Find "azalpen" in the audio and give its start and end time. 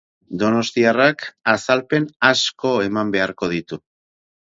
1.55-2.09